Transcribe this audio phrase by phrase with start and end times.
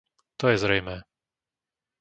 [0.37, 0.97] To je zrejmé.